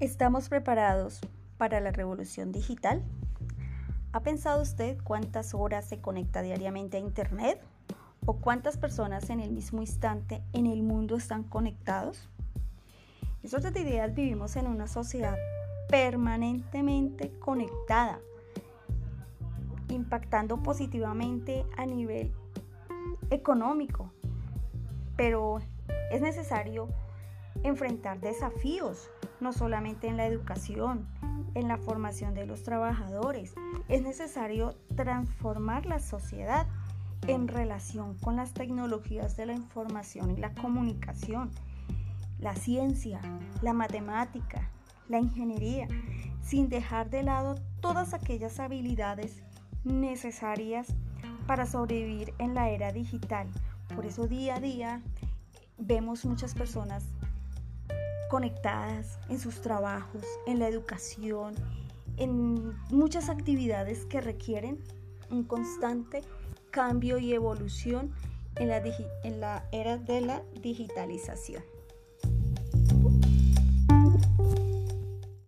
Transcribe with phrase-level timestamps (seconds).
[0.00, 1.20] ¿Estamos preparados
[1.58, 3.02] para la revolución digital?
[4.12, 7.60] ¿Ha pensado usted cuántas horas se conecta diariamente a Internet?
[8.24, 12.30] ¿O cuántas personas en el mismo instante en el mundo están conectados?
[13.42, 15.36] Nosotros de ideas vivimos en una sociedad
[15.90, 18.20] permanentemente conectada,
[19.90, 22.32] impactando positivamente a nivel
[23.28, 24.10] económico,
[25.18, 25.58] pero
[26.10, 26.88] es necesario
[27.64, 31.06] enfrentar desafíos no solamente en la educación,
[31.54, 33.54] en la formación de los trabajadores.
[33.88, 36.66] Es necesario transformar la sociedad
[37.26, 41.50] en relación con las tecnologías de la información y la comunicación,
[42.38, 43.20] la ciencia,
[43.62, 44.70] la matemática,
[45.08, 45.88] la ingeniería,
[46.42, 49.42] sin dejar de lado todas aquellas habilidades
[49.84, 50.94] necesarias
[51.46, 53.48] para sobrevivir en la era digital.
[53.94, 55.02] Por eso día a día
[55.78, 57.04] vemos muchas personas
[58.30, 61.54] conectadas en sus trabajos, en la educación,
[62.16, 64.78] en muchas actividades que requieren
[65.30, 66.22] un constante
[66.70, 68.12] cambio y evolución
[68.56, 68.68] en
[69.40, 71.62] la, era de la digitalización.